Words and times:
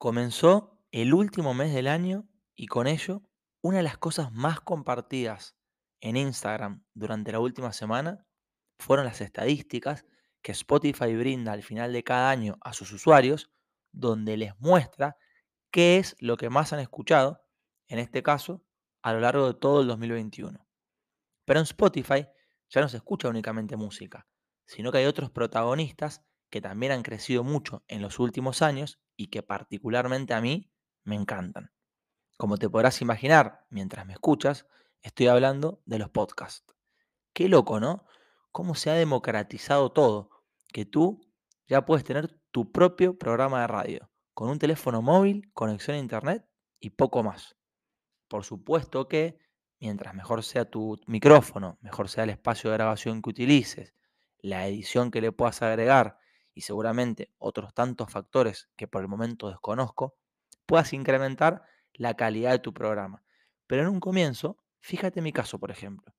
Comenzó 0.00 0.82
el 0.92 1.12
último 1.12 1.52
mes 1.52 1.74
del 1.74 1.86
año 1.86 2.26
y 2.54 2.68
con 2.68 2.86
ello 2.86 3.20
una 3.60 3.76
de 3.76 3.82
las 3.82 3.98
cosas 3.98 4.32
más 4.32 4.58
compartidas 4.58 5.58
en 6.00 6.16
Instagram 6.16 6.86
durante 6.94 7.32
la 7.32 7.38
última 7.38 7.74
semana 7.74 8.26
fueron 8.78 9.04
las 9.04 9.20
estadísticas 9.20 10.06
que 10.40 10.52
Spotify 10.52 11.14
brinda 11.14 11.52
al 11.52 11.62
final 11.62 11.92
de 11.92 12.02
cada 12.02 12.30
año 12.30 12.56
a 12.62 12.72
sus 12.72 12.92
usuarios, 12.92 13.50
donde 13.92 14.38
les 14.38 14.58
muestra 14.58 15.18
qué 15.70 15.98
es 15.98 16.16
lo 16.18 16.38
que 16.38 16.48
más 16.48 16.72
han 16.72 16.80
escuchado, 16.80 17.44
en 17.86 17.98
este 17.98 18.22
caso, 18.22 18.64
a 19.02 19.12
lo 19.12 19.20
largo 19.20 19.48
de 19.48 19.60
todo 19.60 19.82
el 19.82 19.88
2021. 19.88 20.66
Pero 21.44 21.60
en 21.60 21.64
Spotify 21.64 22.26
ya 22.70 22.80
no 22.80 22.88
se 22.88 22.96
escucha 22.96 23.28
únicamente 23.28 23.76
música, 23.76 24.26
sino 24.64 24.92
que 24.92 24.96
hay 24.96 25.04
otros 25.04 25.30
protagonistas 25.30 26.24
que 26.50 26.60
también 26.60 26.92
han 26.92 27.02
crecido 27.02 27.44
mucho 27.44 27.84
en 27.88 28.02
los 28.02 28.18
últimos 28.18 28.60
años 28.60 29.00
y 29.16 29.28
que 29.28 29.42
particularmente 29.42 30.34
a 30.34 30.40
mí 30.40 30.70
me 31.04 31.16
encantan. 31.16 31.72
Como 32.36 32.58
te 32.58 32.68
podrás 32.68 33.00
imaginar, 33.00 33.66
mientras 33.70 34.06
me 34.06 34.14
escuchas, 34.14 34.66
estoy 35.02 35.28
hablando 35.28 35.82
de 35.86 35.98
los 35.98 36.10
podcasts. 36.10 36.74
Qué 37.32 37.48
loco, 37.48 37.80
¿no? 37.80 38.04
Cómo 38.50 38.74
se 38.74 38.90
ha 38.90 38.94
democratizado 38.94 39.92
todo, 39.92 40.30
que 40.72 40.84
tú 40.84 41.20
ya 41.66 41.84
puedes 41.84 42.04
tener 42.04 42.40
tu 42.50 42.72
propio 42.72 43.16
programa 43.16 43.60
de 43.60 43.66
radio, 43.68 44.10
con 44.34 44.48
un 44.48 44.58
teléfono 44.58 45.02
móvil, 45.02 45.50
conexión 45.52 45.96
a 45.96 46.00
internet 46.00 46.44
y 46.80 46.90
poco 46.90 47.22
más. 47.22 47.56
Por 48.26 48.44
supuesto 48.44 49.06
que 49.06 49.38
mientras 49.78 50.14
mejor 50.14 50.42
sea 50.42 50.64
tu 50.64 51.00
micrófono, 51.06 51.78
mejor 51.80 52.08
sea 52.08 52.24
el 52.24 52.30
espacio 52.30 52.70
de 52.70 52.76
grabación 52.76 53.22
que 53.22 53.30
utilices, 53.30 53.94
la 54.38 54.66
edición 54.66 55.10
que 55.10 55.20
le 55.20 55.32
puedas 55.32 55.62
agregar 55.62 56.18
y 56.60 56.62
seguramente 56.62 57.32
otros 57.38 57.72
tantos 57.72 58.12
factores 58.12 58.68
que 58.76 58.86
por 58.86 59.00
el 59.00 59.08
momento 59.08 59.48
desconozco, 59.48 60.18
puedas 60.66 60.92
incrementar 60.92 61.62
la 61.94 62.12
calidad 62.16 62.50
de 62.50 62.58
tu 62.58 62.74
programa. 62.74 63.24
Pero 63.66 63.80
en 63.80 63.88
un 63.88 63.98
comienzo, 63.98 64.58
fíjate 64.78 65.22
mi 65.22 65.32
caso, 65.32 65.58
por 65.58 65.70
ejemplo. 65.70 66.14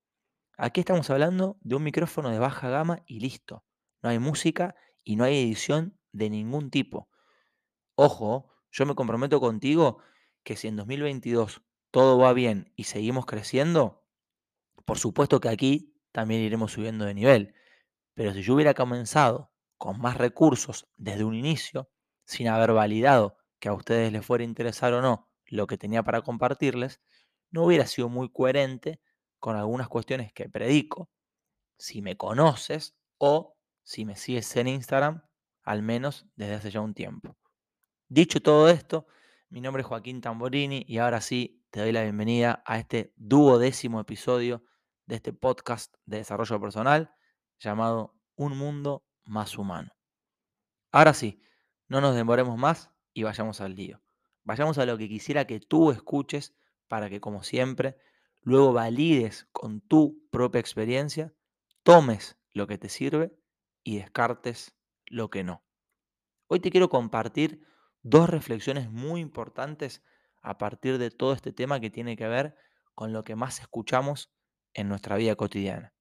Aquí 0.58 0.80
estamos 0.80 1.11
hablando 1.11 1.59
de 1.61 1.75
un 1.75 1.83
micrófono 1.83 2.31
de 2.31 2.39
baja 2.39 2.70
gama 2.70 3.03
y 3.06 3.20
listo. 3.20 3.64
No 4.02 4.09
hay 4.09 4.17
música 4.17 4.73
y 5.03 5.16
no 5.16 5.25
hay 5.25 5.38
edición 5.38 5.95
de 6.11 6.31
ningún 6.31 6.72
tipo. 6.72 7.08
Ojo, 7.94 8.52
yo 8.72 8.88
me 8.88 8.95
comprometo 8.95 9.39
contigo 9.39 10.00
que 10.42 10.55
si 10.55 10.70
en 10.70 10.76
2022 10.76 11.61
todo 11.92 12.17
va 12.17 12.33
bien 12.33 12.73
y 12.76 12.86
seguimos 12.86 13.28
creciendo, 13.28 14.08
por 14.86 14.98
supuesto 14.98 15.39
que 15.39 15.50
aquí 15.50 16.02
también 16.11 16.42
iremos 16.42 16.72
subiendo 16.72 17.05
de 17.05 17.14
nivel. 17.14 17.53
Pero 18.16 18.33
si 18.33 18.42
yo 18.42 18.55
hubiera 18.55 18.73
comenzado 18.73 19.50
con 19.81 19.99
más 19.99 20.15
recursos 20.15 20.87
desde 20.95 21.23
un 21.23 21.33
inicio, 21.33 21.89
sin 22.23 22.49
haber 22.49 22.71
validado 22.71 23.37
que 23.57 23.67
a 23.67 23.73
ustedes 23.73 24.11
les 24.11 24.23
fuera 24.23 24.43
a 24.43 24.45
interesar 24.45 24.93
o 24.93 25.01
no 25.01 25.27
lo 25.47 25.65
que 25.65 25.75
tenía 25.75 26.03
para 26.03 26.21
compartirles, 26.21 27.01
no 27.49 27.65
hubiera 27.65 27.87
sido 27.87 28.07
muy 28.07 28.31
coherente 28.31 29.02
con 29.39 29.55
algunas 29.55 29.87
cuestiones 29.87 30.31
que 30.33 30.47
predico, 30.49 31.09
si 31.79 32.03
me 32.03 32.15
conoces 32.15 32.95
o 33.17 33.57
si 33.81 34.05
me 34.05 34.15
sigues 34.15 34.55
en 34.55 34.67
Instagram, 34.67 35.23
al 35.63 35.81
menos 35.81 36.27
desde 36.35 36.53
hace 36.53 36.69
ya 36.69 36.81
un 36.81 36.93
tiempo. 36.93 37.35
Dicho 38.07 38.39
todo 38.39 38.69
esto, 38.69 39.07
mi 39.49 39.61
nombre 39.61 39.81
es 39.81 39.87
Joaquín 39.87 40.21
Tamborini 40.21 40.85
y 40.87 40.99
ahora 40.99 41.21
sí 41.21 41.65
te 41.71 41.79
doy 41.79 41.91
la 41.91 42.03
bienvenida 42.03 42.61
a 42.67 42.77
este 42.77 43.13
duodécimo 43.15 43.99
episodio 43.99 44.63
de 45.07 45.15
este 45.15 45.33
podcast 45.33 45.95
de 46.05 46.17
desarrollo 46.17 46.61
personal 46.61 47.15
llamado 47.57 48.13
Un 48.35 48.55
Mundo 48.55 49.07
Más 49.25 49.58
Humano. 49.58 49.91
Ahora 50.91 51.14
sí, 51.14 51.41
no 51.88 52.02
nos 52.02 52.16
demoremos 52.16 52.58
más 52.58 52.91
y 53.14 53.23
vayamos 53.23 53.61
al 53.61 53.75
lío. 53.75 54.02
Vayamos 54.44 54.77
a 54.77 54.86
lo 54.86 54.97
que 54.97 55.08
quisiera 55.08 55.45
que 55.45 55.59
tú 55.59 55.91
escuches 55.91 56.55
para 56.88 57.09
que, 57.09 57.22
como 57.22 57.44
siempre, 57.44 57.97
luego 58.42 58.73
valides 58.73 59.47
con 59.52 59.81
tu 59.81 60.27
propia 60.31 60.59
experiencia, 60.59 61.33
tomes 61.83 62.37
lo 62.54 62.67
que 62.67 62.77
te 62.77 62.89
sirve 62.89 63.33
y 63.83 63.98
descartes 63.98 64.76
lo 65.05 65.30
que 65.30 65.43
no. 65.43 65.64
Hoy 66.48 66.59
te 66.59 66.71
quiero 66.71 66.89
compartir 66.89 67.65
dos 68.02 68.30
reflexiones 68.30 68.89
muy 68.89 69.21
importantes 69.21 70.03
a 70.42 70.58
partir 70.58 70.98
de 70.98 71.11
todo 71.11 71.33
este 71.33 71.53
tema 71.53 71.80
que 71.80 71.89
tiene 71.89 72.17
que 72.17 72.27
ver 72.27 72.55
con 72.95 73.14
lo 73.14 73.23
que 73.23 73.36
más 73.36 73.59
escuchamos 73.59 74.33
en 74.73 74.89
nuestra 74.89 75.15
vida 75.15 75.36
cotidiana. 75.36 75.93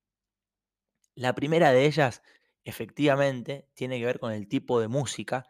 La 1.15 1.35
primera 1.35 1.73
de 1.73 1.87
ellas, 1.87 2.23
efectivamente, 2.65 3.69
tiene 3.75 3.99
que 3.99 4.07
ver 4.07 4.19
con 4.19 4.33
el 4.33 4.49
tipo 4.49 4.81
de 4.81 4.89
música 4.89 5.47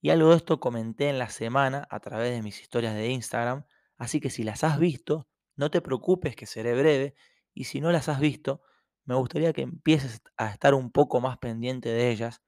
y 0.00 0.10
algo 0.10 0.30
de 0.30 0.36
esto 0.36 0.60
comenté 0.60 1.08
en 1.08 1.18
la 1.18 1.28
semana 1.28 1.86
a 1.90 2.00
través 2.00 2.32
de 2.32 2.42
mis 2.42 2.60
historias 2.60 2.94
de 2.94 3.10
Instagram, 3.10 3.64
así 3.98 4.20
que 4.20 4.30
si 4.30 4.44
las 4.44 4.64
has 4.64 4.78
visto, 4.78 5.28
no 5.56 5.70
te 5.70 5.80
preocupes 5.82 6.36
que 6.36 6.46
seré 6.46 6.74
breve 6.74 7.14
y 7.52 7.64
si 7.64 7.80
no 7.80 7.92
las 7.92 8.08
has 8.08 8.20
visto, 8.20 8.62
me 9.04 9.14
gustaría 9.14 9.52
que 9.52 9.62
empieces 9.62 10.22
a 10.36 10.50
estar 10.50 10.74
un 10.74 10.90
poco 10.90 11.20
más 11.20 11.38
pendiente 11.38 11.88
de 11.90 12.10
ellas, 12.10 12.42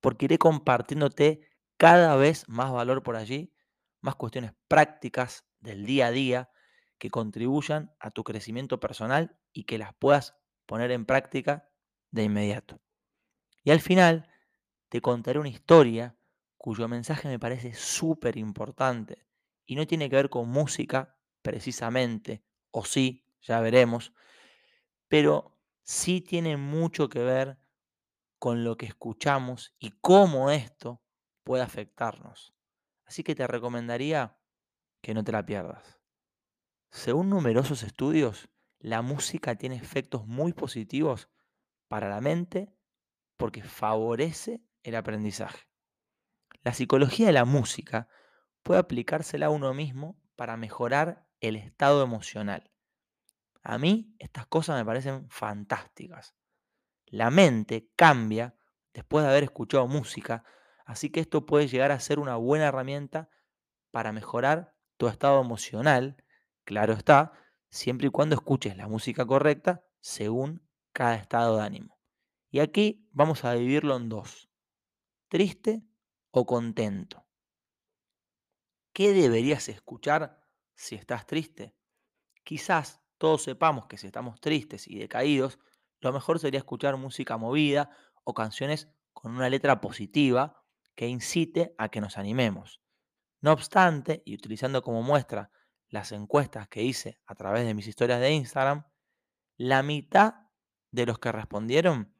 porque 0.00 0.24
iré 0.24 0.38
compartiéndote 0.38 1.40
cada 1.76 2.16
vez 2.16 2.48
más 2.48 2.72
valor 2.72 3.02
por 3.02 3.16
allí, 3.16 3.52
más 4.00 4.16
cuestiones 4.16 4.52
prácticas 4.68 5.44
del 5.60 5.84
día 5.84 6.06
a 6.06 6.10
día 6.10 6.50
que 6.98 7.10
contribuyan 7.10 7.94
a 8.00 8.10
tu 8.10 8.24
crecimiento 8.24 8.80
personal 8.80 9.38
y 9.52 9.64
que 9.64 9.78
las 9.78 9.94
puedas 9.94 10.34
poner 10.64 10.90
en 10.90 11.04
práctica 11.06 11.68
de 12.10 12.24
inmediato. 12.24 12.80
Y 13.66 13.72
al 13.72 13.80
final 13.80 14.30
te 14.88 15.00
contaré 15.00 15.40
una 15.40 15.48
historia 15.48 16.16
cuyo 16.56 16.86
mensaje 16.86 17.26
me 17.26 17.40
parece 17.40 17.74
súper 17.74 18.36
importante 18.36 19.26
y 19.66 19.74
no 19.74 19.88
tiene 19.88 20.08
que 20.08 20.14
ver 20.14 20.30
con 20.30 20.48
música 20.48 21.18
precisamente, 21.42 22.44
o 22.70 22.84
sí, 22.84 23.26
ya 23.42 23.58
veremos, 23.58 24.12
pero 25.08 25.58
sí 25.82 26.20
tiene 26.20 26.56
mucho 26.56 27.08
que 27.08 27.24
ver 27.24 27.58
con 28.38 28.62
lo 28.62 28.76
que 28.76 28.86
escuchamos 28.86 29.74
y 29.80 29.90
cómo 30.00 30.52
esto 30.52 31.02
puede 31.42 31.64
afectarnos. 31.64 32.54
Así 33.04 33.24
que 33.24 33.34
te 33.34 33.48
recomendaría 33.48 34.38
que 35.00 35.12
no 35.12 35.24
te 35.24 35.32
la 35.32 35.44
pierdas. 35.44 35.98
Según 36.92 37.30
numerosos 37.30 37.82
estudios, 37.82 38.48
la 38.78 39.02
música 39.02 39.56
tiene 39.56 39.74
efectos 39.74 40.24
muy 40.28 40.52
positivos 40.52 41.28
para 41.88 42.08
la 42.08 42.20
mente 42.20 42.75
porque 43.36 43.62
favorece 43.62 44.62
el 44.82 44.96
aprendizaje. 44.96 45.68
La 46.62 46.74
psicología 46.74 47.26
de 47.26 47.32
la 47.32 47.44
música 47.44 48.08
puede 48.62 48.80
aplicársela 48.80 49.46
a 49.46 49.50
uno 49.50 49.72
mismo 49.74 50.20
para 50.36 50.56
mejorar 50.56 51.26
el 51.40 51.56
estado 51.56 52.02
emocional. 52.02 52.72
A 53.62 53.78
mí 53.78 54.14
estas 54.18 54.46
cosas 54.46 54.76
me 54.76 54.84
parecen 54.84 55.28
fantásticas. 55.30 56.34
La 57.06 57.30
mente 57.30 57.90
cambia 57.96 58.56
después 58.94 59.24
de 59.24 59.30
haber 59.30 59.44
escuchado 59.44 59.86
música, 59.86 60.44
así 60.84 61.10
que 61.10 61.20
esto 61.20 61.46
puede 61.46 61.68
llegar 61.68 61.92
a 61.92 62.00
ser 62.00 62.18
una 62.18 62.36
buena 62.36 62.66
herramienta 62.66 63.28
para 63.90 64.12
mejorar 64.12 64.74
tu 64.96 65.08
estado 65.08 65.40
emocional, 65.40 66.24
claro 66.64 66.94
está, 66.94 67.32
siempre 67.70 68.08
y 68.08 68.10
cuando 68.10 68.34
escuches 68.34 68.76
la 68.76 68.88
música 68.88 69.26
correcta 69.26 69.84
según 70.00 70.66
cada 70.92 71.16
estado 71.16 71.56
de 71.56 71.62
ánimo. 71.62 71.95
Y 72.56 72.60
aquí 72.60 73.06
vamos 73.12 73.44
a 73.44 73.52
dividirlo 73.52 73.98
en 73.98 74.08
dos, 74.08 74.48
triste 75.28 75.82
o 76.30 76.46
contento. 76.46 77.26
¿Qué 78.94 79.12
deberías 79.12 79.68
escuchar 79.68 80.42
si 80.74 80.94
estás 80.94 81.26
triste? 81.26 81.76
Quizás 82.44 83.02
todos 83.18 83.42
sepamos 83.42 83.88
que 83.88 83.98
si 83.98 84.06
estamos 84.06 84.40
tristes 84.40 84.88
y 84.88 84.98
decaídos, 84.98 85.58
lo 86.00 86.14
mejor 86.14 86.38
sería 86.38 86.56
escuchar 86.56 86.96
música 86.96 87.36
movida 87.36 87.90
o 88.24 88.32
canciones 88.32 88.88
con 89.12 89.32
una 89.32 89.50
letra 89.50 89.82
positiva 89.82 90.64
que 90.94 91.08
incite 91.08 91.74
a 91.76 91.90
que 91.90 92.00
nos 92.00 92.16
animemos. 92.16 92.80
No 93.42 93.52
obstante, 93.52 94.22
y 94.24 94.34
utilizando 94.34 94.80
como 94.80 95.02
muestra 95.02 95.50
las 95.90 96.10
encuestas 96.10 96.68
que 96.68 96.82
hice 96.82 97.20
a 97.26 97.34
través 97.34 97.66
de 97.66 97.74
mis 97.74 97.86
historias 97.86 98.18
de 98.18 98.32
Instagram, 98.32 98.86
la 99.58 99.82
mitad 99.82 100.36
de 100.90 101.04
los 101.04 101.18
que 101.18 101.32
respondieron 101.32 102.15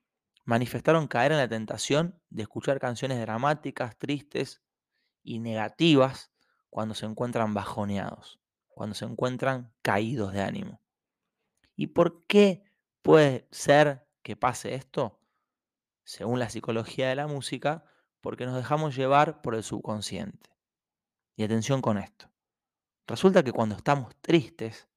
manifestaron 0.47 1.09
caer 1.09 1.33
en 1.33 1.39
la 1.39 1.49
tentación 1.49 2.19
de 2.31 2.43
escuchar 2.43 2.79
canciones 2.79 3.21
dramáticas, 3.21 3.99
tristes 3.99 4.63
y 5.23 5.41
negativas 5.41 6.33
cuando 6.71 6.95
se 6.95 7.05
encuentran 7.05 7.53
bajoneados, 7.53 8.41
cuando 8.69 8.95
se 8.95 9.05
encuentran 9.05 9.75
caídos 9.83 10.33
de 10.33 10.43
ánimo. 10.43 10.81
¿Y 11.75 11.89
por 11.89 12.25
qué 12.27 12.65
puede 13.03 13.49
ser 13.51 14.09
que 14.23 14.37
pase 14.37 14.75
esto? 14.75 15.21
Según 16.05 16.39
la 16.39 16.49
psicología 16.49 17.09
de 17.09 17.17
la 17.17 17.27
música, 17.27 17.85
porque 18.21 18.47
nos 18.47 18.57
dejamos 18.57 18.95
llevar 18.95 19.43
por 19.43 19.57
el 19.57 19.65
subconsciente. 19.65 20.51
Y 21.35 21.43
atención 21.43 21.83
con 21.83 21.99
esto. 21.99 22.31
Resulta 23.07 23.43
que 23.43 23.53
cuando 23.53 23.77
estamos 23.77 24.15
tristes, 24.21 24.89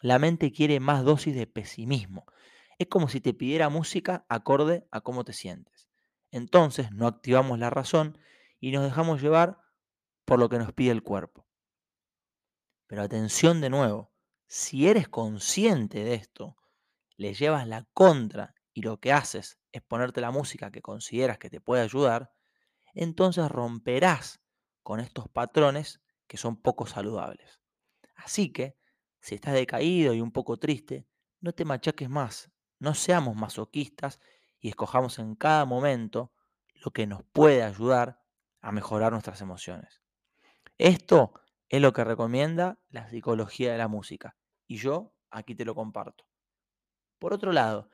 la 0.00 0.18
mente 0.18 0.52
quiere 0.52 0.80
más 0.80 1.04
dosis 1.04 1.34
de 1.34 1.46
pesimismo. 1.46 2.26
Es 2.78 2.86
como 2.88 3.08
si 3.08 3.20
te 3.20 3.34
pidiera 3.34 3.68
música 3.68 4.24
acorde 4.28 4.86
a 4.90 5.00
cómo 5.00 5.24
te 5.24 5.32
sientes. 5.32 5.88
Entonces 6.30 6.92
no 6.92 7.06
activamos 7.06 7.58
la 7.58 7.70
razón 7.70 8.18
y 8.60 8.70
nos 8.70 8.84
dejamos 8.84 9.20
llevar 9.20 9.58
por 10.24 10.38
lo 10.38 10.48
que 10.48 10.58
nos 10.58 10.72
pide 10.72 10.92
el 10.92 11.02
cuerpo. 11.02 11.46
Pero 12.86 13.02
atención 13.02 13.60
de 13.60 13.70
nuevo, 13.70 14.12
si 14.46 14.88
eres 14.88 15.08
consciente 15.08 16.04
de 16.04 16.14
esto, 16.14 16.56
le 17.16 17.34
llevas 17.34 17.66
la 17.66 17.84
contra 17.92 18.54
y 18.72 18.82
lo 18.82 19.00
que 19.00 19.12
haces 19.12 19.58
es 19.72 19.82
ponerte 19.82 20.20
la 20.20 20.30
música 20.30 20.70
que 20.70 20.82
consideras 20.82 21.38
que 21.38 21.50
te 21.50 21.60
puede 21.60 21.82
ayudar, 21.82 22.32
entonces 22.94 23.48
romperás 23.50 24.40
con 24.82 25.00
estos 25.00 25.28
patrones 25.28 26.00
que 26.26 26.36
son 26.36 26.56
poco 26.60 26.86
saludables. 26.86 27.60
Así 28.14 28.52
que, 28.52 28.76
si 29.20 29.34
estás 29.34 29.54
decaído 29.54 30.14
y 30.14 30.20
un 30.20 30.32
poco 30.32 30.58
triste, 30.58 31.06
no 31.40 31.52
te 31.52 31.64
machaques 31.64 32.08
más, 32.08 32.50
no 32.78 32.94
seamos 32.94 33.36
masoquistas 33.36 34.20
y 34.60 34.68
escojamos 34.68 35.18
en 35.18 35.34
cada 35.34 35.64
momento 35.64 36.32
lo 36.84 36.92
que 36.92 37.06
nos 37.06 37.22
puede 37.24 37.62
ayudar 37.62 38.22
a 38.60 38.72
mejorar 38.72 39.12
nuestras 39.12 39.40
emociones. 39.40 40.00
Esto 40.78 41.34
es 41.68 41.80
lo 41.80 41.92
que 41.92 42.04
recomienda 42.04 42.78
la 42.90 43.08
psicología 43.08 43.72
de 43.72 43.78
la 43.78 43.88
música 43.88 44.36
y 44.66 44.76
yo 44.76 45.12
aquí 45.30 45.54
te 45.54 45.64
lo 45.64 45.74
comparto. 45.74 46.24
Por 47.18 47.32
otro 47.32 47.52
lado, 47.52 47.90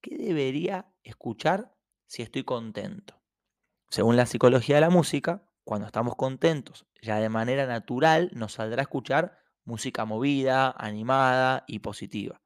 ¿qué 0.00 0.16
debería 0.16 0.92
escuchar 1.02 1.74
si 2.06 2.22
estoy 2.22 2.44
contento? 2.44 3.20
Según 3.88 4.16
la 4.16 4.26
psicología 4.26 4.76
de 4.76 4.82
la 4.82 4.90
música, 4.90 5.48
cuando 5.64 5.86
estamos 5.86 6.14
contentos, 6.16 6.86
ya 7.00 7.18
de 7.18 7.28
manera 7.28 7.66
natural 7.66 8.30
nos 8.34 8.54
saldrá 8.54 8.82
a 8.82 8.84
escuchar 8.84 9.38
música 9.64 10.04
movida, 10.04 10.70
animada 10.76 11.64
y 11.66 11.80
positiva. 11.80 12.40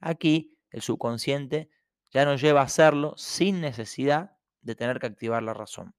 Aquí 0.00 0.57
el 0.70 0.82
subconsciente 0.82 1.70
ya 2.10 2.24
nos 2.24 2.40
lleva 2.40 2.60
a 2.60 2.64
hacerlo 2.64 3.14
sin 3.16 3.60
necesidad 3.60 4.36
de 4.60 4.74
tener 4.74 4.98
que 4.98 5.06
activar 5.06 5.42
la 5.42 5.54
razón. 5.54 5.94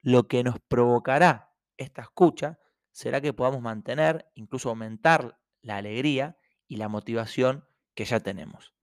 Lo 0.00 0.26
que 0.28 0.42
nos 0.42 0.58
provocará 0.60 1.54
esta 1.76 2.02
escucha 2.02 2.58
será 2.90 3.20
que 3.20 3.32
podamos 3.32 3.62
mantener, 3.62 4.30
incluso 4.34 4.68
aumentar 4.68 5.38
la 5.62 5.76
alegría 5.76 6.36
y 6.66 6.76
la 6.76 6.88
motivación 6.88 7.64
que 7.94 8.04
ya 8.04 8.20
tenemos. 8.20 8.74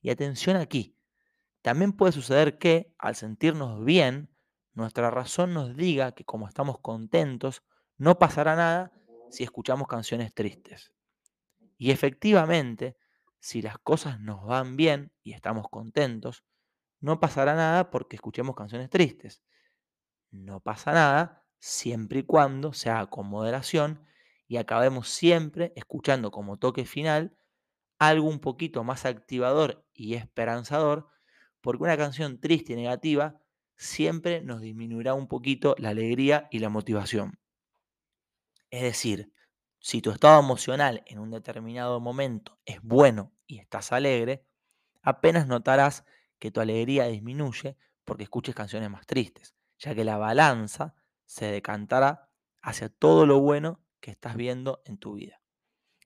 Y 0.00 0.10
atención 0.10 0.56
aquí, 0.56 0.96
también 1.62 1.92
puede 1.92 2.12
suceder 2.12 2.58
que 2.58 2.94
al 2.98 3.16
sentirnos 3.16 3.84
bien, 3.84 4.30
nuestra 4.74 5.10
razón 5.10 5.54
nos 5.54 5.76
diga 5.76 6.12
que 6.12 6.24
como 6.24 6.46
estamos 6.46 6.78
contentos, 6.78 7.62
no 7.96 8.18
pasará 8.18 8.54
nada 8.54 8.92
si 9.30 9.42
escuchamos 9.42 9.88
canciones 9.88 10.32
tristes. 10.32 10.92
Y 11.76 11.90
efectivamente, 11.90 12.96
si 13.40 13.62
las 13.62 13.78
cosas 13.78 14.20
nos 14.20 14.44
van 14.44 14.76
bien 14.76 15.12
y 15.22 15.32
estamos 15.32 15.68
contentos, 15.70 16.44
no 17.00 17.20
pasará 17.20 17.54
nada 17.54 17.90
porque 17.90 18.16
escuchemos 18.16 18.56
canciones 18.56 18.90
tristes. 18.90 19.42
No 20.30 20.60
pasa 20.60 20.92
nada 20.92 21.44
siempre 21.58 22.20
y 22.20 22.22
cuando 22.24 22.72
se 22.72 22.90
haga 22.90 23.08
con 23.08 23.26
moderación 23.26 24.04
y 24.46 24.56
acabemos 24.56 25.08
siempre 25.08 25.72
escuchando 25.76 26.30
como 26.30 26.58
toque 26.58 26.84
final 26.84 27.36
algo 27.98 28.28
un 28.28 28.40
poquito 28.40 28.84
más 28.84 29.04
activador 29.04 29.84
y 29.92 30.14
esperanzador, 30.14 31.08
porque 31.60 31.82
una 31.82 31.96
canción 31.96 32.40
triste 32.40 32.72
y 32.72 32.76
negativa 32.76 33.40
siempre 33.76 34.40
nos 34.40 34.60
disminuirá 34.60 35.14
un 35.14 35.28
poquito 35.28 35.74
la 35.78 35.90
alegría 35.90 36.48
y 36.50 36.60
la 36.60 36.68
motivación. 36.68 37.38
Es 38.70 38.82
decir, 38.82 39.32
si 39.80 40.02
tu 40.02 40.10
estado 40.10 40.40
emocional 40.40 41.02
en 41.06 41.18
un 41.18 41.30
determinado 41.30 42.00
momento 42.00 42.58
es 42.64 42.82
bueno 42.82 43.32
y 43.46 43.58
estás 43.58 43.92
alegre, 43.92 44.44
apenas 45.02 45.46
notarás 45.46 46.04
que 46.38 46.50
tu 46.50 46.60
alegría 46.60 47.06
disminuye 47.06 47.76
porque 48.04 48.24
escuches 48.24 48.54
canciones 48.54 48.90
más 48.90 49.06
tristes, 49.06 49.54
ya 49.78 49.94
que 49.94 50.04
la 50.04 50.18
balanza 50.18 50.94
se 51.26 51.46
decantará 51.46 52.30
hacia 52.62 52.88
todo 52.88 53.26
lo 53.26 53.40
bueno 53.40 53.80
que 54.00 54.10
estás 54.10 54.36
viendo 54.36 54.82
en 54.84 54.98
tu 54.98 55.14
vida. 55.14 55.40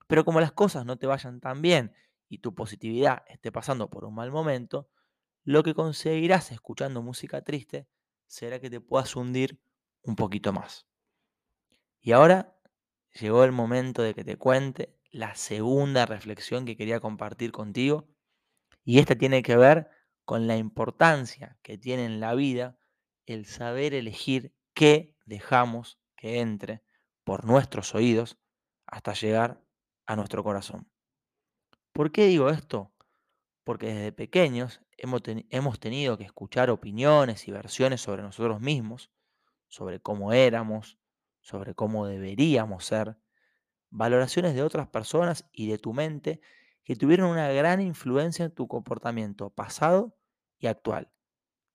Pero 0.06 0.25
como 0.25 0.40
las 0.40 0.52
cosas 0.52 0.84
no 0.84 0.98
te 0.98 1.06
vayan 1.06 1.40
tan 1.40 1.62
bien 1.62 1.94
y 2.28 2.38
tu 2.38 2.54
positividad 2.54 3.25
esté 3.28 3.52
pasando 3.52 3.88
por 3.88 4.04
un 4.04 4.14
mal 4.14 4.30
momento, 4.30 4.88
lo 5.44 5.62
que 5.62 5.75
conseguirás 5.75 6.52
escuchando 6.52 7.02
música 7.02 7.42
triste 7.42 7.88
será 8.26 8.60
que 8.60 8.70
te 8.70 8.80
puedas 8.80 9.14
hundir 9.16 9.60
un 10.02 10.16
poquito 10.16 10.52
más. 10.52 10.86
Y 12.00 12.12
ahora 12.12 12.58
llegó 13.19 13.44
el 13.44 13.53
momento 13.53 14.03
de 14.03 14.14
que 14.14 14.25
te 14.25 14.37
cuente 14.37 14.94
la 15.11 15.35
segunda 15.35 16.06
reflexión 16.06 16.64
que 16.64 16.76
quería 16.76 17.00
compartir 17.00 17.53
contigo. 17.53 18.09
Y 18.85 18.99
esta 18.99 19.14
tiene 19.14 19.43
que 19.43 19.56
ver 19.56 19.91
con 20.25 20.47
la 20.47 20.56
importancia 20.56 21.59
que 21.62 21.79
tiene 21.79 22.05
en 22.05 22.20
la 22.20 22.35
vida 22.35 22.79
el 23.26 23.47
saber 23.47 23.94
elegir 23.94 24.55
qué 24.75 25.17
dejamos 25.26 25.99
que 26.17 26.41
entre 26.41 26.82
por 27.25 27.44
nuestros 27.44 27.94
oídos 27.94 28.38
hasta 28.87 29.12
llegar 29.12 29.62
a 30.06 30.17
nuestro 30.17 30.43
corazón. 30.43 30.91
¿Por 31.93 32.11
qué 32.11 32.26
digo 32.26 32.49
esto? 32.49 32.93
Porque 33.64 33.88
desde 33.88 34.12
pequeños 34.12 34.81
hemos, 34.97 35.23
hemos 35.50 35.79
tenido 35.79 36.17
que 36.17 36.25
escuchar 36.25 36.70
opiniones 36.70 37.47
y 37.47 37.53
versiones 37.53 38.00
sobre 38.00 38.23
nosotros 38.23 38.61
mismos, 38.61 39.11
sobre 39.69 40.00
cómo 40.00 40.32
éramos, 40.32 40.99
sobre 41.42 41.74
cómo 41.74 42.06
deberíamos 42.06 42.86
ser, 42.86 43.18
valoraciones 43.90 44.54
de 44.54 44.62
otras 44.62 44.88
personas 44.88 45.48
y 45.52 45.68
de 45.68 45.78
tu 45.78 45.92
mente 45.92 46.40
que 46.84 46.96
tuvieron 46.96 47.30
una 47.30 47.48
gran 47.50 47.80
influencia 47.80 48.46
en 48.46 48.54
tu 48.54 48.66
comportamiento 48.66 49.50
pasado 49.50 50.16
y 50.58 50.66
actual. 50.66 51.12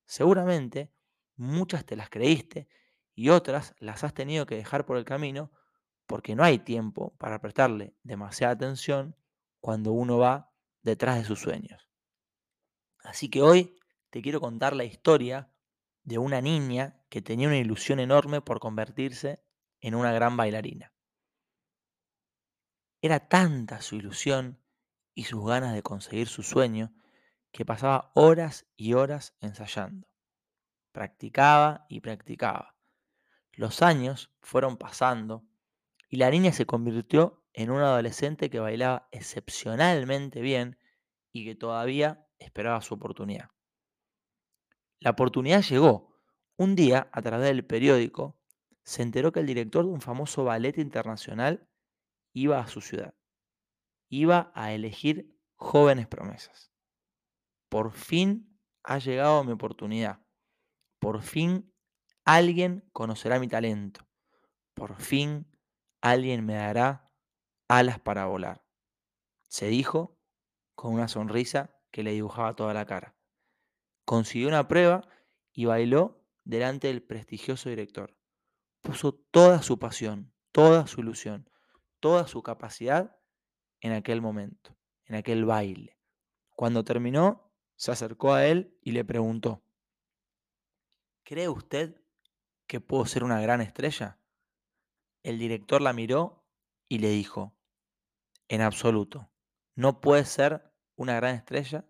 Seguramente 0.05 0.91
muchas 1.35 1.85
te 1.85 1.95
las 1.95 2.09
creíste 2.09 2.67
y 3.13 3.29
otras 3.29 3.75
las 3.79 4.03
has 4.03 4.13
tenido 4.13 4.45
que 4.45 4.55
dejar 4.55 4.85
por 4.85 4.97
el 4.97 5.05
camino 5.05 5.51
porque 6.07 6.35
no 6.35 6.43
hay 6.43 6.59
tiempo 6.59 7.15
para 7.17 7.39
prestarle 7.39 7.93
demasiada 8.03 8.53
atención 8.53 9.15
cuando 9.59 9.91
uno 9.91 10.17
va 10.17 10.51
detrás 10.81 11.17
de 11.17 11.25
sus 11.25 11.39
sueños. 11.39 11.87
Así 13.03 13.29
que 13.29 13.41
hoy 13.41 13.75
te 14.09 14.21
quiero 14.21 14.39
contar 14.39 14.75
la 14.75 14.85
historia 14.85 15.51
de 16.03 16.17
una 16.17 16.41
niña 16.41 17.01
que 17.09 17.21
tenía 17.21 17.47
una 17.47 17.57
ilusión 17.57 17.99
enorme 17.99 18.41
por 18.41 18.59
convertirse 18.59 19.43
en 19.81 19.95
una 19.95 20.12
gran 20.12 20.38
bailarina. 20.38 20.94
Era 23.01 23.27
tanta 23.27 23.81
su 23.81 23.95
ilusión 23.95 24.59
y 25.13 25.25
sus 25.25 25.45
ganas 25.45 25.74
de 25.74 25.83
conseguir 25.83 26.27
su 26.27 26.44
sueño 26.44 26.94
que 27.51 27.65
pasaba 27.65 28.12
horas 28.15 28.68
y 28.75 28.94
horas 28.94 29.35
ensayando. 29.39 30.07
Practicaba 30.91 31.85
y 31.89 32.01
practicaba. 32.01 32.75
Los 33.53 33.81
años 33.81 34.31
fueron 34.41 34.77
pasando 34.77 35.44
y 36.09 36.18
la 36.18 36.29
niña 36.29 36.51
se 36.53 36.65
convirtió 36.65 37.43
en 37.53 37.72
una 37.72 37.86
adolescente 37.88 38.50
que 38.50 38.60
bailaba 38.60 39.07
excepcionalmente 39.12 40.41
bien 40.41 40.77
y 41.31 41.46
que 41.46 41.55
todavía 41.55 42.27
esperaba 42.39 42.81
su 42.81 42.93
oportunidad. 42.93 43.50
La 45.00 45.12
oportunidad 45.12 45.62
llegó. 45.62 46.15
Un 46.55 46.75
día, 46.75 47.10
a 47.12 47.22
través 47.22 47.48
del 47.48 47.65
periódico, 47.65 48.37
se 48.88 49.03
enteró 49.03 49.34
que 49.34 49.41
el 49.41 49.46
director 49.46 49.84
de 49.84 49.91
un 49.91 50.00
famoso 50.00 50.46
ballet 50.46 50.77
internacional 50.77 51.67
iba 52.34 52.58
a 52.62 52.67
su 52.67 52.79
ciudad. 52.79 53.13
Iba 54.08 54.50
a 54.56 54.72
elegir 54.72 55.38
jóvenes 55.58 56.08
promesas. 56.08 56.72
Por 57.67 57.91
fin 57.91 58.58
ha 58.84 59.00
llegado 59.00 59.44
mi 59.44 59.51
oportunidad. 59.51 60.22
Por 61.00 61.22
fin 61.22 61.74
alguien 62.24 62.88
conocerá 62.94 63.41
mi 63.41 63.50
talento. 63.50 64.08
Por 64.74 64.96
fin 64.96 65.51
alguien 66.00 66.46
me 66.46 66.53
dará 66.53 67.12
alas 67.67 68.00
para 68.00 68.27
volar. 68.27 68.63
Se 69.50 69.67
dijo 69.67 70.17
con 70.75 70.94
una 70.94 71.10
sonrisa 71.10 71.77
que 71.91 72.03
le 72.03 72.13
dibujaba 72.13 72.56
toda 72.56 72.74
la 72.74 72.86
cara. 72.86 73.17
Consiguió 74.06 74.48
una 74.48 74.70
prueba 74.70 75.10
y 75.51 75.65
bailó 75.65 76.25
delante 76.46 76.88
del 76.88 77.03
prestigioso 77.03 77.67
director. 77.67 78.16
Puso 78.81 79.13
toda 79.13 79.62
su 79.62 79.79
pasión, 79.79 80.34
toda 80.51 80.88
su 80.88 81.01
ilusión, 81.01 81.50
toda 82.00 82.27
su 82.27 82.43
capacidad 82.43 83.17
en 83.81 83.91
aquel 83.91 84.22
momento, 84.22 84.77
en 85.05 85.15
aquel 85.15 85.46
baile. 85.46 85.98
Cuando 86.50 86.84
terminó, 86.84 87.51
se 87.75 87.91
acercó 87.91 88.34
a 88.34 88.46
él 88.46 88.75
y 88.81 88.91
le 88.91 89.05
preguntó, 89.05 89.63
¿cree 91.24 91.50
usted 91.50 92.01
que 92.65 92.81
puedo 92.81 93.05
ser 93.05 93.24
una 93.24 93.39
gran 93.39 93.62
estrella? 93.62 94.19
El 95.22 95.38
director 95.38 95.81
la 95.81 95.93
miró 95.93 96.48
y 96.88 97.00
le 97.00 97.10
dijo, 97.10 97.55
en 98.48 98.62
absoluto, 98.62 99.29
no 99.75 100.01
puedes 100.01 100.29
ser 100.29 100.74
una 100.96 101.15
gran 101.15 101.36
estrella 101.36 101.86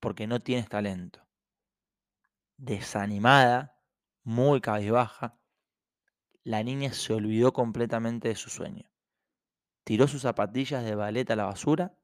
porque 0.00 0.26
no 0.26 0.40
tienes 0.40 0.68
talento. 0.68 1.26
Desanimada, 2.56 3.82
muy 4.22 4.60
cabizbaja, 4.60 5.40
la 6.48 6.62
niña 6.62 6.94
se 6.94 7.12
olvidó 7.12 7.52
completamente 7.52 8.28
de 8.28 8.34
su 8.34 8.48
sueño. 8.48 8.90
Tiró 9.84 10.08
sus 10.08 10.22
zapatillas 10.22 10.82
de 10.82 10.94
ballet 10.94 11.30
a 11.30 11.36
la 11.36 11.44
basura 11.44 11.94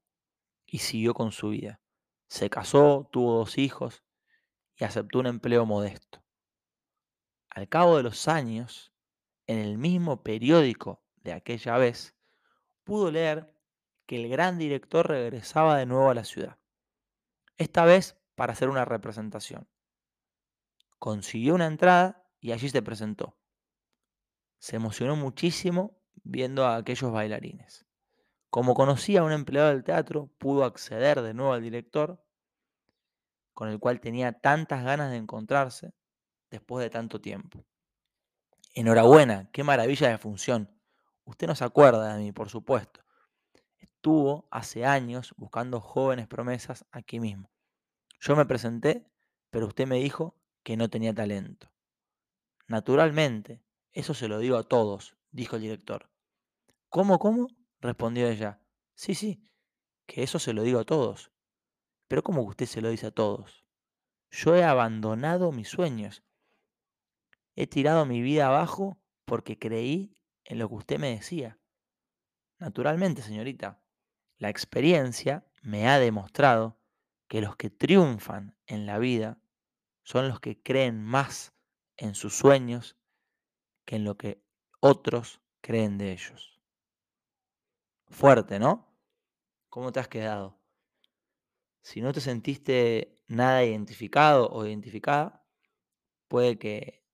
y 0.66 0.80
siguió 0.80 1.14
con 1.14 1.32
su 1.32 1.48
vida. 1.48 1.80
Se 2.28 2.50
casó, 2.50 3.08
tuvo 3.10 3.38
dos 3.38 3.56
hijos 3.56 4.04
y 4.76 4.84
aceptó 4.84 5.20
un 5.20 5.28
empleo 5.28 5.64
modesto. 5.64 6.22
Al 7.48 7.70
cabo 7.70 7.96
de 7.96 8.02
los 8.02 8.28
años, 8.28 8.92
en 9.46 9.60
el 9.60 9.78
mismo 9.78 10.22
periódico 10.22 11.02
de 11.22 11.32
aquella 11.32 11.78
vez, 11.78 12.14
pudo 12.82 13.10
leer 13.10 13.50
que 14.04 14.22
el 14.22 14.28
gran 14.28 14.58
director 14.58 15.08
regresaba 15.08 15.78
de 15.78 15.86
nuevo 15.86 16.10
a 16.10 16.14
la 16.14 16.24
ciudad, 16.24 16.58
esta 17.56 17.86
vez 17.86 18.20
para 18.34 18.52
hacer 18.52 18.68
una 18.68 18.84
representación. 18.84 19.66
Consiguió 20.98 21.54
una 21.54 21.66
entrada 21.66 22.28
y 22.42 22.52
allí 22.52 22.68
se 22.68 22.82
presentó. 22.82 23.38
Se 24.64 24.76
emocionó 24.76 25.14
muchísimo 25.14 25.94
viendo 26.22 26.64
a 26.64 26.76
aquellos 26.76 27.12
bailarines. 27.12 27.84
Como 28.48 28.72
conocía 28.72 29.20
a 29.20 29.24
un 29.24 29.32
empleado 29.32 29.68
del 29.68 29.84
teatro, 29.84 30.30
pudo 30.38 30.64
acceder 30.64 31.20
de 31.20 31.34
nuevo 31.34 31.52
al 31.52 31.60
director, 31.60 32.24
con 33.52 33.68
el 33.68 33.78
cual 33.78 34.00
tenía 34.00 34.32
tantas 34.32 34.82
ganas 34.82 35.10
de 35.10 35.18
encontrarse 35.18 35.92
después 36.50 36.82
de 36.82 36.88
tanto 36.88 37.20
tiempo. 37.20 37.62
Enhorabuena, 38.72 39.50
qué 39.52 39.62
maravilla 39.64 40.08
de 40.08 40.16
función. 40.16 40.74
Usted 41.24 41.46
no 41.46 41.54
se 41.54 41.64
acuerda 41.64 42.16
de 42.16 42.22
mí, 42.22 42.32
por 42.32 42.48
supuesto. 42.48 43.04
Estuvo 43.76 44.48
hace 44.50 44.86
años 44.86 45.34
buscando 45.36 45.78
jóvenes 45.78 46.26
promesas 46.26 46.86
aquí 46.90 47.20
mismo. 47.20 47.50
Yo 48.18 48.34
me 48.34 48.46
presenté, 48.46 49.06
pero 49.50 49.66
usted 49.66 49.86
me 49.86 49.96
dijo 49.96 50.38
que 50.62 50.78
no 50.78 50.88
tenía 50.88 51.12
talento. 51.12 51.70
Naturalmente, 52.66 53.63
eso 53.94 54.12
se 54.12 54.28
lo 54.28 54.38
digo 54.38 54.56
a 54.56 54.64
todos, 54.64 55.16
dijo 55.30 55.56
el 55.56 55.62
director. 55.62 56.10
¿Cómo, 56.88 57.18
cómo? 57.18 57.48
respondió 57.80 58.28
ella. 58.28 58.60
Sí, 58.94 59.14
sí, 59.14 59.48
que 60.06 60.22
eso 60.22 60.38
se 60.38 60.52
lo 60.52 60.62
digo 60.62 60.80
a 60.80 60.84
todos. 60.84 61.30
Pero 62.08 62.22
¿cómo 62.22 62.42
usted 62.42 62.66
se 62.66 62.80
lo 62.80 62.90
dice 62.90 63.06
a 63.06 63.10
todos? 63.12 63.64
Yo 64.30 64.56
he 64.56 64.64
abandonado 64.64 65.52
mis 65.52 65.68
sueños. 65.68 66.24
He 67.54 67.68
tirado 67.68 68.04
mi 68.04 68.20
vida 68.20 68.48
abajo 68.48 68.98
porque 69.24 69.58
creí 69.58 70.16
en 70.44 70.58
lo 70.58 70.68
que 70.68 70.74
usted 70.74 70.98
me 70.98 71.14
decía. 71.14 71.58
Naturalmente, 72.58 73.22
señorita, 73.22 73.80
la 74.38 74.48
experiencia 74.50 75.46
me 75.62 75.88
ha 75.88 76.00
demostrado 76.00 76.80
que 77.28 77.40
los 77.40 77.56
que 77.56 77.70
triunfan 77.70 78.56
en 78.66 78.86
la 78.86 78.98
vida 78.98 79.38
son 80.02 80.28
los 80.28 80.40
que 80.40 80.60
creen 80.60 81.02
más 81.02 81.54
en 81.96 82.14
sus 82.14 82.36
sueños 82.36 82.96
que 83.84 83.96
en 83.96 84.04
lo 84.04 84.16
que 84.16 84.42
otros 84.80 85.40
creen 85.60 85.98
de 85.98 86.12
ellos. 86.12 86.60
Fuerte, 88.06 88.58
¿no? 88.58 88.94
¿Cómo 89.68 89.92
te 89.92 90.00
has 90.00 90.08
quedado? 90.08 90.60
Si 91.82 92.00
no 92.00 92.12
te 92.12 92.20
sentiste 92.20 93.22
nada 93.26 93.64
identificado 93.64 94.48
o 94.50 94.66
identificada, 94.66 95.44
puede 96.28 96.58
que 96.58 97.04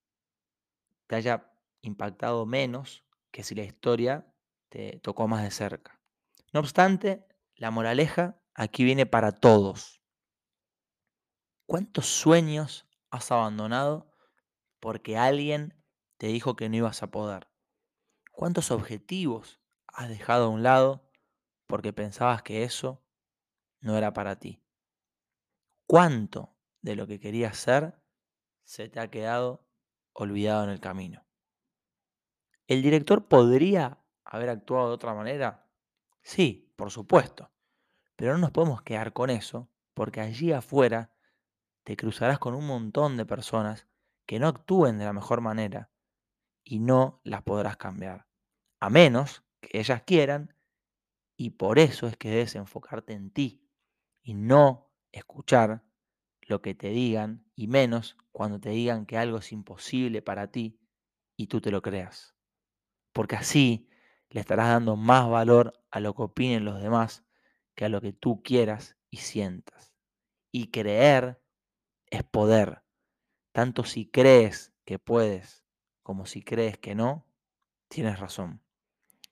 te 1.07 1.17
haya 1.17 1.53
impactado 1.83 2.47
menos 2.47 3.05
que 3.31 3.43
si 3.43 3.55
la 3.55 3.65
historia 3.65 4.33
te 4.69 4.99
tocó 5.01 5.27
más 5.27 5.43
de 5.43 5.51
cerca. 5.51 6.01
No 6.53 6.61
obstante, 6.61 7.27
la 7.57 7.71
moraleja 7.71 8.41
aquí 8.55 8.85
viene 8.85 9.07
para 9.07 9.33
todos. 9.33 10.01
¿Cuántos 11.67 12.07
sueños 12.07 12.87
has 13.11 13.31
abandonado 13.31 14.13
porque 14.81 15.17
alguien 15.17 15.80
te 16.21 16.27
dijo 16.27 16.55
que 16.55 16.69
no 16.69 16.77
ibas 16.77 17.03
a 17.03 17.11
poder? 17.11 17.49
¿Cuántos 18.31 18.71
objetivos 18.71 19.59
has 19.87 20.11
dejado 20.11 20.45
a 20.45 20.49
un 20.51 20.63
lado 20.63 21.11
porque 21.67 21.95
pensabas 21.95 22.43
que 22.43 22.63
eso 22.63 23.03
no 23.81 23.97
era 23.97 24.13
para 24.13 24.39
ti? 24.39 24.63
¿Cuánto 25.87 26.55
de 26.83 26.95
lo 26.95 27.07
que 27.07 27.21
querías 27.21 27.57
ser 27.57 27.99
se 28.65 28.91
te 28.91 29.01
ha 29.01 29.09
quedado 29.09 29.67
olvidado 30.13 30.65
en 30.65 30.69
el 30.69 30.79
camino? 30.79 31.25
¿El 32.67 32.83
director 32.83 33.27
podría 33.27 34.05
haber 34.23 34.51
actuado 34.51 34.89
de 34.89 34.95
otra 34.97 35.15
manera? 35.15 35.71
Sí, 36.21 36.71
por 36.77 36.91
supuesto. 36.91 37.51
Pero 38.17 38.35
no 38.35 38.41
nos 38.41 38.51
podemos 38.51 38.83
quedar 38.83 39.15
con 39.15 39.31
eso, 39.31 39.71
porque 39.95 40.21
allí 40.21 40.53
afuera 40.53 41.17
te 41.83 41.97
cruzarás 41.97 42.39
con 42.39 42.55
un 42.55 42.67
montón 42.67 43.17
de 43.17 43.25
personas 43.25 43.89
que 44.27 44.39
no 44.39 44.49
actúen 44.49 44.99
de 44.99 45.07
la 45.07 45.15
mejor 45.15 45.41
manera 45.41 45.91
y 46.65 46.79
no 46.81 47.21
las 47.25 47.43
podrás 47.43 47.77
cambiar. 47.77 48.27
A 48.81 48.91
menos 48.91 49.45
que 49.61 49.81
ellas 49.81 50.03
quieran, 50.03 50.55
y 51.37 51.51
por 51.51 51.79
eso 51.79 52.07
es 52.07 52.17
que 52.17 52.31
debes 52.31 52.55
enfocarte 52.55 53.15
en 53.15 53.31
ti 53.31 53.67
y 54.23 54.35
no 54.35 54.93
escuchar 55.13 55.85
lo 56.43 56.61
que 56.63 56.75
te 56.75 56.89
digan, 56.89 57.47
y 57.55 57.69
menos 57.69 58.17
cuando 58.33 58.61
te 58.61 58.71
digan 58.71 59.07
que 59.07 59.17
algo 59.17 59.39
es 59.39 59.53
imposible 59.53 60.23
para 60.23 60.51
ti 60.51 60.81
y 61.37 61.47
tú 61.47 61.61
te 61.61 61.71
lo 61.71 61.81
creas 61.81 62.35
porque 63.13 63.37
así 63.37 63.89
le 64.31 64.41
estarás 64.41 64.69
dando 64.69 64.97
más 64.97 65.29
valor 65.29 65.73
a 65.91 66.01
lo 66.01 66.15
que 66.15 66.23
opinen 66.23 66.65
los 66.65 66.81
demás 66.81 67.25
que 67.75 67.85
a 67.85 67.89
lo 67.89 68.01
que 68.01 68.13
tú 68.13 68.43
quieras 68.43 68.97
y 69.11 69.19
sientas. 69.19 69.95
Y 70.53 70.71
creer 70.71 71.41
es 72.07 72.23
poder, 72.25 72.83
tanto 73.53 73.85
si 73.85 74.09
crees 74.11 74.73
que 74.85 74.99
puedes 74.99 75.65
como 76.03 76.27
si 76.27 76.43
crees 76.43 76.79
que 76.79 76.95
no, 76.95 77.27
tienes 77.89 78.19
razón. 78.19 78.63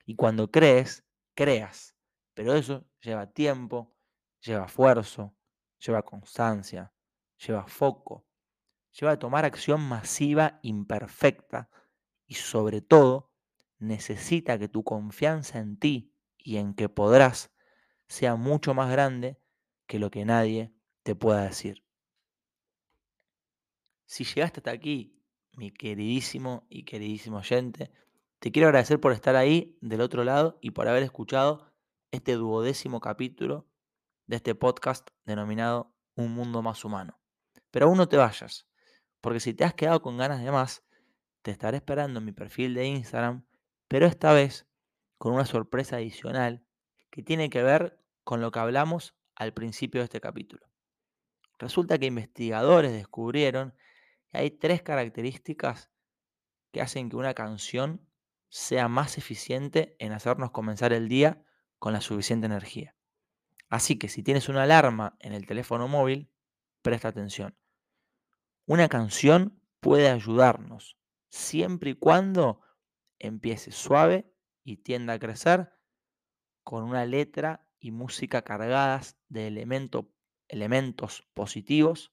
Y 0.04 0.16
cuando 0.16 0.50
crees, 0.50 1.04
creas, 1.34 1.94
pero 2.34 2.54
eso 2.54 2.86
lleva 3.00 3.32
tiempo, 3.32 3.94
lleva 4.40 4.66
esfuerzo, 4.66 5.34
lleva 5.78 6.02
constancia, 6.02 6.92
lleva 7.38 7.66
foco, 7.66 8.26
lleva 8.92 9.12
a 9.12 9.18
tomar 9.18 9.44
acción 9.44 9.80
masiva 9.80 10.58
imperfecta 10.62 11.70
y 12.26 12.34
sobre 12.34 12.80
todo 12.80 13.32
necesita 13.78 14.58
que 14.58 14.68
tu 14.68 14.82
confianza 14.82 15.58
en 15.58 15.78
ti 15.78 16.14
y 16.36 16.56
en 16.56 16.74
que 16.74 16.88
podrás 16.88 17.52
sea 18.06 18.36
mucho 18.36 18.74
más 18.74 18.90
grande 18.90 19.40
que 19.86 19.98
lo 19.98 20.10
que 20.10 20.24
nadie 20.24 20.72
te 21.02 21.14
pueda 21.14 21.42
decir. 21.42 21.84
Si 24.06 24.24
llegaste 24.24 24.60
hasta 24.60 24.70
aquí, 24.70 25.17
mi 25.58 25.72
queridísimo 25.72 26.66
y 26.70 26.84
queridísimo 26.84 27.38
oyente, 27.38 27.90
te 28.38 28.52
quiero 28.52 28.68
agradecer 28.68 29.00
por 29.00 29.12
estar 29.12 29.34
ahí 29.34 29.76
del 29.80 30.00
otro 30.00 30.22
lado 30.22 30.56
y 30.62 30.70
por 30.70 30.86
haber 30.86 31.02
escuchado 31.02 31.72
este 32.12 32.34
duodécimo 32.34 33.00
capítulo 33.00 33.66
de 34.26 34.36
este 34.36 34.54
podcast 34.54 35.10
denominado 35.24 35.92
Un 36.14 36.32
Mundo 36.32 36.62
Más 36.62 36.84
Humano. 36.84 37.18
Pero 37.72 37.86
aún 37.86 37.98
no 37.98 38.08
te 38.08 38.16
vayas, 38.16 38.68
porque 39.20 39.40
si 39.40 39.52
te 39.52 39.64
has 39.64 39.74
quedado 39.74 40.00
con 40.00 40.16
ganas 40.16 40.44
de 40.44 40.52
más, 40.52 40.84
te 41.42 41.50
estaré 41.50 41.78
esperando 41.78 42.20
en 42.20 42.24
mi 42.24 42.32
perfil 42.32 42.74
de 42.74 42.86
Instagram 42.86 43.44
pero 43.88 44.06
esta 44.06 44.32
vez 44.32 44.66
con 45.16 45.32
una 45.32 45.46
sorpresa 45.46 45.96
adicional 45.96 46.62
que 47.10 47.22
tiene 47.22 47.50
que 47.50 47.62
ver 47.62 47.98
con 48.22 48.40
lo 48.40 48.52
que 48.52 48.60
hablamos 48.60 49.16
al 49.34 49.54
principio 49.54 50.02
de 50.02 50.04
este 50.04 50.20
capítulo. 50.20 50.68
Resulta 51.58 51.98
que 51.98 52.06
investigadores 52.06 52.92
descubrieron 52.92 53.74
hay 54.32 54.50
tres 54.50 54.82
características 54.82 55.90
que 56.72 56.80
hacen 56.80 57.08
que 57.08 57.16
una 57.16 57.34
canción 57.34 58.06
sea 58.48 58.88
más 58.88 59.18
eficiente 59.18 59.96
en 59.98 60.12
hacernos 60.12 60.50
comenzar 60.50 60.92
el 60.92 61.08
día 61.08 61.44
con 61.78 61.92
la 61.92 62.00
suficiente 62.00 62.46
energía. 62.46 62.96
Así 63.68 63.98
que 63.98 64.08
si 64.08 64.22
tienes 64.22 64.48
una 64.48 64.62
alarma 64.62 65.16
en 65.20 65.34
el 65.34 65.46
teléfono 65.46 65.88
móvil, 65.88 66.30
presta 66.82 67.08
atención. 67.08 67.56
Una 68.66 68.88
canción 68.88 69.62
puede 69.80 70.08
ayudarnos 70.08 70.98
siempre 71.28 71.90
y 71.90 71.94
cuando 71.94 72.60
empiece 73.18 73.72
suave 73.72 74.32
y 74.64 74.78
tienda 74.78 75.14
a 75.14 75.18
crecer 75.18 75.72
con 76.64 76.84
una 76.84 77.04
letra 77.06 77.66
y 77.78 77.90
música 77.90 78.42
cargadas 78.42 79.18
de 79.28 79.46
elementos 80.48 81.22
positivos 81.34 82.12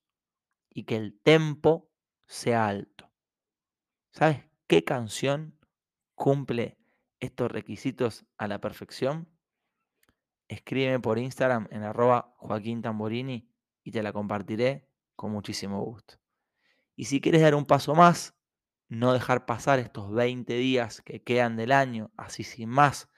y 0.69 0.83
que 0.83 0.95
el 0.97 1.19
tempo 1.21 1.91
sea 2.25 2.67
alto. 2.67 3.11
¿Sabes 4.11 4.43
qué 4.67 4.83
canción 4.83 5.59
cumple 6.15 6.77
estos 7.19 7.51
requisitos 7.51 8.25
a 8.37 8.47
la 8.47 8.59
perfección? 8.59 9.29
Escríbeme 10.47 10.99
por 10.99 11.17
Instagram 11.17 11.67
en 11.71 11.83
arroba 11.83 12.33
Joaquín 12.37 12.81
Tamborini 12.81 13.49
y 13.83 13.91
te 13.91 14.03
la 14.03 14.13
compartiré 14.13 14.87
con 15.15 15.31
muchísimo 15.31 15.83
gusto. 15.83 16.15
Y 16.95 17.05
si 17.05 17.19
quieres 17.19 17.41
dar 17.41 17.55
un 17.55 17.65
paso 17.65 17.95
más 17.95 18.35
no 18.87 19.13
dejar 19.13 19.45
pasar 19.45 19.79
estos 19.79 20.11
20 20.11 20.53
días 20.53 21.01
que 21.01 21.23
quedan 21.23 21.55
del 21.55 21.71
año 21.71 22.11
así 22.17 22.43
sin 22.43 22.69
más 22.69 23.09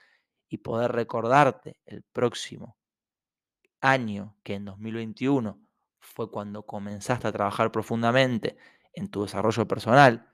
y 0.48 0.60
poder 0.60 0.94
recordarte 0.94 1.78
el 1.86 2.04
próximo 2.04 2.78
año 3.82 4.38
que 4.44 4.56
en 4.56 4.66
2021 4.66 5.62
fue 6.00 6.32
cuando 6.32 6.66
comenzaste 6.66 7.28
a 7.28 7.32
trabajar 7.32 7.72
profundamente 7.72 8.58
en 8.98 9.10
tu 9.10 9.24
desarrollo 9.24 9.68
personal, 9.68 10.27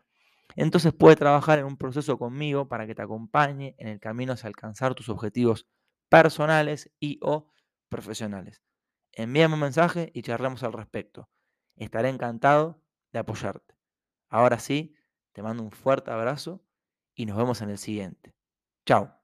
entonces 0.55 0.93
puedes 0.93 1.17
trabajar 1.17 1.60
en 1.60 1.65
un 1.65 1.77
proceso 1.77 2.17
conmigo 2.17 2.67
para 2.67 2.86
que 2.86 2.96
te 2.96 3.01
acompañe 3.01 3.75
en 3.77 3.88
el 3.88 4.00
camino 4.00 4.34
hacia 4.34 4.48
alcanzar 4.48 4.93
tus 4.96 5.10
objetivos 5.10 5.67
personales 6.10 6.91
y 7.00 7.20
o 7.22 7.50
profesionales. 7.89 8.62
Envíame 9.12 9.55
un 9.55 9.62
mensaje 9.62 10.12
y 10.13 10.22
charlemos 10.22 10.63
al 10.63 10.74
respecto. 10.74 11.29
Estaré 11.75 12.10
encantado 12.10 12.82
de 13.12 13.20
apoyarte. 13.20 13.75
Ahora 14.29 14.60
sí, 14.60 14.96
te 15.34 15.43
mando 15.43 15.63
un 15.63 15.72
fuerte 15.72 16.12
abrazo 16.12 16.63
y 17.15 17.25
nos 17.25 17.38
vemos 17.38 17.62
en 17.62 17.70
el 17.70 17.77
siguiente. 17.77 18.36
Chao. 18.86 19.23